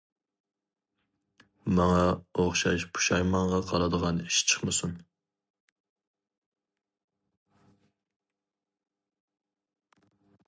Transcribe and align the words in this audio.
ماڭا 1.79 2.05
ئوخشاش 2.43 2.85
پۇشايمانغا 2.97 3.59
قالىدىغان 3.67 4.23
ئىش 4.23 4.39
چىقمىسۇن. 4.51 4.97